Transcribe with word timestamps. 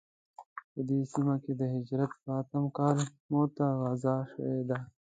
په 0.71 0.79
دې 0.87 0.99
سیمه 1.13 1.35
کې 1.43 1.53
د 1.59 1.61
هجرت 1.75 2.11
په 2.23 2.29
اتم 2.39 2.65
کال 2.77 2.97
موته 3.29 3.65
غزا 3.81 4.15
شوې 4.31 4.61
ده. 4.69 4.77